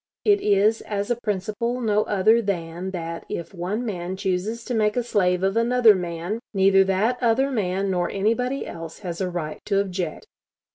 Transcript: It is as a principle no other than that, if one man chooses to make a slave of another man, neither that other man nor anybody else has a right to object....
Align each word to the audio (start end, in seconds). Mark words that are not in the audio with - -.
It 0.25 0.41
is 0.41 0.81
as 0.81 1.11
a 1.11 1.15
principle 1.21 1.79
no 1.79 2.01
other 2.05 2.41
than 2.41 2.89
that, 2.89 3.23
if 3.29 3.53
one 3.53 3.85
man 3.85 4.17
chooses 4.17 4.65
to 4.65 4.73
make 4.73 4.97
a 4.97 5.03
slave 5.03 5.43
of 5.43 5.55
another 5.55 5.93
man, 5.93 6.39
neither 6.55 6.83
that 6.85 7.19
other 7.21 7.51
man 7.51 7.91
nor 7.91 8.09
anybody 8.09 8.65
else 8.65 8.97
has 9.05 9.21
a 9.21 9.29
right 9.29 9.59
to 9.65 9.79
object.... 9.79 10.25